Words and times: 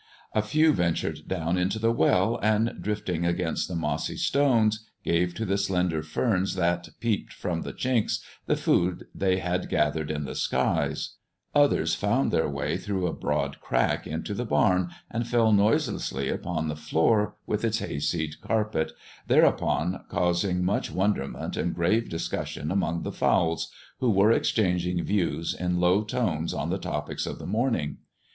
A 0.33 0.41
few 0.41 0.73
ventured 0.73 1.27
down 1.27 1.59
into 1.59 1.77
the 1.77 1.91
well, 1.91 2.39
and, 2.41 2.73
drifting 2.81 3.23
against 3.23 3.67
the 3.67 3.75
mossy 3.75 4.17
stones, 4.17 4.83
gave 5.03 5.35
to 5.35 5.45
the 5.45 5.59
slender 5.59 6.01
ferns 6.01 6.55
that 6.55 6.89
peeped 6.99 7.31
from 7.31 7.61
the 7.61 7.71
chinks 7.71 8.17
the 8.47 8.55
food 8.55 9.05
they 9.13 9.37
had 9.37 9.69
gathered 9.69 10.09
in 10.09 10.23
the 10.25 10.33
skies; 10.33 11.17
others 11.53 11.93
found 11.93 12.31
their 12.31 12.49
way 12.49 12.77
through 12.77 13.05
a 13.05 13.13
broad 13.13 13.61
crack 13.61 14.07
into 14.07 14.33
the 14.33 14.43
barn 14.43 14.89
and 15.11 15.27
fell 15.27 15.51
noiselessly 15.51 16.29
upon 16.29 16.67
the 16.67 16.75
floor 16.75 17.35
with 17.45 17.63
its 17.63 17.77
hayseed 17.77 18.41
carpet, 18.41 18.93
thereupon 19.27 20.03
causing 20.09 20.65
much 20.65 20.89
wonderment 20.89 21.55
and 21.55 21.75
grave 21.75 22.09
discussion 22.09 22.71
among 22.71 23.03
the 23.03 23.11
fowls, 23.11 23.71
who 23.99 24.09
were 24.09 24.31
exchanging 24.31 25.03
views 25.03 25.53
in 25.53 25.79
low 25.79 26.03
tones 26.03 26.55
on 26.55 26.71
the 26.71 26.79
topics 26.79 27.27
of 27.27 27.37
the 27.37 27.45
morning. 27.45 27.97